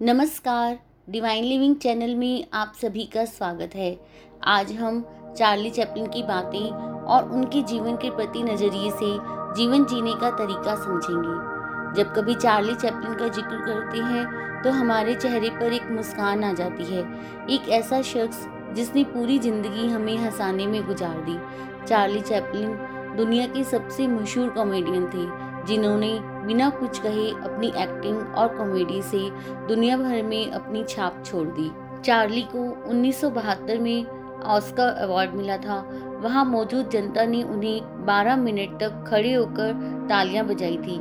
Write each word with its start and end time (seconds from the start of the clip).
नमस्कार 0.00 0.78
divine 1.10 1.44
living 1.44 1.74
channel 1.76 2.14
में 2.14 2.44
आप 2.54 2.72
सभी 2.80 3.04
का 3.14 3.24
स्वागत 3.24 3.74
है। 3.74 3.90
आज 4.48 4.70
हम 4.72 5.00
चार्ली 5.38 5.70
चैपलिन 5.70 6.06
की 6.06 6.22
बातें 6.22 6.70
और 7.06 7.28
उनके 7.30 7.62
जीवन 7.62 7.96
के 7.96 8.10
प्रति 8.10 8.42
नज़रिए 8.42 8.90
से 8.92 9.10
जीवन 9.56 9.84
जीने 9.84 10.14
का 10.20 10.30
तरीका 10.38 10.76
समझेंगे। 10.76 11.98
जब 11.98 12.14
कभी 12.14 12.34
चार्ली 12.36 12.74
चैपलिन 12.74 13.14
का 13.14 13.28
ज़िक्र 13.28 13.56
करते 13.66 13.98
हैं 13.98 14.62
तो 14.62 14.70
हमारे 14.70 15.14
चेहरे 15.16 15.50
पर 15.50 15.72
एक 15.72 15.90
मुस्कान 15.90 16.44
आ 16.44 16.52
जाती 16.52 16.84
है। 16.84 17.02
एक 17.50 17.68
ऐसा 17.72 18.00
शख्स 18.04 18.46
जिसने 18.74 19.04
पूरी 19.12 19.38
ज़िंदगी 19.38 19.86
हमें 19.88 20.16
हंसाने 20.16 20.66
में 20.66 20.82
गुजार 20.86 21.20
दी। 21.20 21.38
चार्ली 21.86 22.20
चैपलिन 22.22 22.74
दुनिया 23.16 23.46
के 23.48 23.64
सबसे 23.66 24.06
मशहूर 24.08 24.48
कॉमेडियन 24.50 25.06
थे, 25.06 25.28
जिन्होंने 25.66 26.18
बिना 26.46 26.68
कुछ 26.70 26.98
कहे 26.98 27.28
अपनी 27.30 27.68
एक्टिंग 27.82 28.34
और 28.36 28.56
कॉमेडी 28.56 29.02
से 29.02 29.28
दुनिया 29.68 29.96
भर 29.96 30.22
में 30.22 30.50
अपनी 30.50 30.84
छाप 30.88 31.22
छोड़ 31.26 31.46
दी। 31.48 31.70
चार्ली 32.04 32.42
को 32.54 32.64
1972 32.90 33.78
में 33.78 34.06
ऑस्कर 34.48 34.94
अवार्ड 35.02 35.34
मिला 35.34 35.56
था। 35.56 35.78
वहाँ 36.22 36.44
मौजूद 36.44 36.88
जनता 36.90 37.24
ने 37.24 37.42
उन्हें 37.44 38.06
12 38.06 38.36
मिनट 38.36 38.78
तक 38.80 39.04
खड़े 39.08 39.32
होकर 39.32 39.72
तालियाँ 40.08 40.44
बजाई 40.46 40.76
थी। 40.78 40.98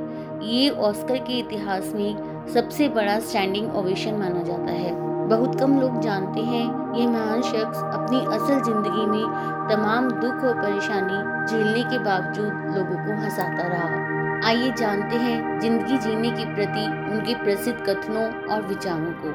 ये 0.47 0.69
ऑस्कर 0.69 1.17
के 1.17 1.37
इतिहास 1.39 1.91
में 1.95 2.47
सबसे 2.53 2.89
बड़ा 2.89 3.19
स्टैंडिंग 3.19 3.75
ओवेशन 3.75 4.15
माना 4.15 4.43
जाता 4.43 4.71
है। 4.71 4.93
बहुत 5.29 5.59
कम 5.59 5.79
लोग 5.79 5.99
जानते 6.01 6.41
हैं 6.41 6.63
ये 6.97 7.07
महान 7.07 7.41
शख्स 7.41 7.83
अपनी 7.83 8.19
असल 8.35 8.61
ज़िंदगी 8.61 9.05
में 9.05 9.25
तमाम 9.69 10.11
दुख 10.11 10.43
और 10.43 10.61
परेशानी 10.61 11.47
झेलने 11.47 11.83
के 11.83 11.99
बावजूद 12.03 12.75
लोगों 12.77 13.03
को 13.05 13.21
हंसाता 13.23 13.67
रहा। 13.67 14.18
आइए 14.45 14.71
जानते 14.71 15.15
हैं 15.15 15.59
ज़िंदगी 15.59 15.97
जीने 15.97 16.29
के 16.31 16.43
प्रति 16.55 16.83
उनके 17.13 17.33
प्रसिद्ध 17.35 17.77
कथनों 17.79 18.25
और 18.53 18.61
विचारों 18.61 19.11
को। 19.13 19.31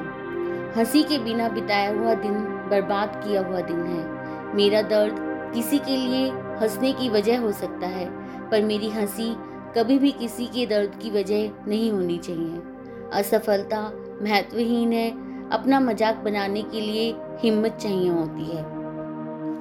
हँसी 0.79 1.03
के 1.03 1.17
बिना 1.17 1.49
बिताया 1.49 1.89
हुआ 1.89 2.13
दिन, 2.13 2.33
बर्बाद 2.69 3.21
किया 3.25 3.41
हुआ 3.41 3.59
दिन 3.61 3.83
है। 3.85 4.55
मेरा 4.55 4.81
दर्द 4.81 5.15
किसी 5.53 5.79
के 5.79 5.97
लिए 5.97 6.29
हंसने 6.61 6.91
की 6.93 7.09
वजह 7.09 7.39
हो 7.39 7.51
सकता 7.51 7.87
है, 7.87 8.09
पर 8.49 8.61
मेरी 8.61 8.89
हँसी 8.89 9.29
कभी 9.77 9.97
भी 9.99 10.11
किसी 10.11 10.45
के 10.45 10.65
दर्द 10.65 10.95
की 11.01 11.11
वजह 11.11 11.49
नहीं 11.67 11.91
होनी 11.91 12.17
चाहिए। 12.17 12.61
असफलता 13.13 13.81
महत्वहीन 14.21 14.93
है, 14.93 15.09
अपना 15.49 15.79
मज़ाक 15.79 16.15
बनाने 16.15 16.61
के 16.61 16.81
लिए 16.81 17.15
हिम्मत 17.39 17.77
चाहिए 17.81 18.09
होती 18.09 18.45
है। 18.45 18.63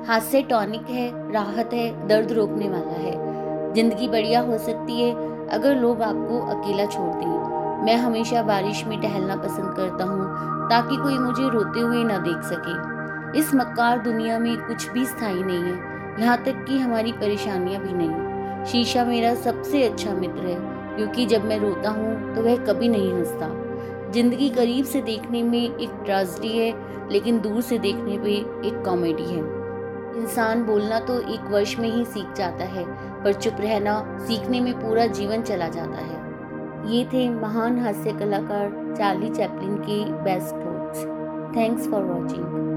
हास्य 0.06 0.42
टॉनिक 0.42 0.90
है, 0.90 1.32
राहत 1.32 1.74
है, 1.74 2.08
दर्द 2.08 2.32
रोकने 2.32 2.68
वाला 2.68 2.98
है। 2.98 3.72
ज़िंदगी 3.74 4.08
बढ़िया 4.08 4.40
हो 4.40 4.58
सकती 4.58 5.00
है 5.02 5.33
अगर 5.48 5.76
लोग 5.76 6.02
आपको 6.02 6.40
अकेला 6.50 6.86
छोड़ 6.86 7.12
दें, 7.14 7.84
मैं 7.84 7.96
हमेशा 7.96 8.42
बारिश 8.42 8.84
में 8.84 9.00
टहलना 9.00 9.36
पसंद 9.36 9.74
करता 9.76 10.04
हूँ, 10.04 10.68
ताकि 10.70 10.96
कोई 10.96 11.18
मुझे 11.18 11.48
रोते 11.48 11.80
हुए 11.80 12.04
ना 12.04 12.18
देख 12.18 12.42
सके। 12.44 13.38
इस 13.38 13.54
मक्कार 13.54 13.98
दुनिया 13.98 14.38
में 14.38 14.56
कुछ 14.58 14.88
भी 14.90 15.04
स्थायी 15.06 15.42
नहीं 15.42 15.62
है, 15.62 16.20
यहाँ 16.20 16.36
तक 16.44 16.64
कि 16.68 16.78
हमारी 16.78 17.12
परेशानियाँ 17.14 17.82
भी 17.82 17.92
नहीं। 17.94 18.64
शीशा 18.64 19.04
मेरा 19.04 19.34
सबसे 19.34 19.82
अच्छा 19.82 20.14
मित्र 20.14 20.46
है, 20.46 20.56
क्योंकि 20.96 21.26
जब 21.26 21.44
मैं 21.44 21.58
रोता 21.58 21.90
हूँ 21.90 22.34
तो 22.34 22.42
वह 22.42 22.64
कभी 22.66 22.88
नहीं 22.88 23.12
हंसता। 23.12 23.48
ज़िंदगी 24.12 24.48
करीब 24.50 24.84
से 24.84 25.00
देखने 25.02 25.42
में 25.42 25.60
एक 25.60 25.90
ट्रेजिडी 26.04 26.56
है, 26.58 26.72
लेकिन 27.10 27.40
दूर 27.40 27.60
से 27.62 27.78
देखने 27.78 28.18
पे 28.18 28.34
एक 28.68 28.82
कॉमेडी 28.84 29.24
है। 29.24 29.42
इंसान 30.16 30.64
बोलना 30.64 30.98
तो 31.00 31.20
एक 31.34 31.50
वर्ष 31.50 31.76
में 31.78 31.90
ही 31.90 32.04
सीख 32.04 32.32
जाता 32.36 32.64
है, 32.64 32.84
पर 33.24 33.32
चुप 33.32 33.56
रहना 33.60 34.18
सीखने 34.18 34.60
में 34.60 34.72
पूरा 34.74 35.06
जीवन 35.06 35.42
चला 35.42 35.68
जाता 35.68 35.98
है। 35.98 36.22
ये 36.92 37.04
थे 37.04 37.28
महान 37.30 37.78
हास्य 37.78 38.12
कलाकार 38.12 38.94
चार्ली 38.98 39.30
चैपलिन 39.30 39.76
के 39.78 40.04
best 40.22 40.54
thoughts 40.54 41.04
thanks 41.56 41.88
for 41.88 42.02
watching 42.02 42.73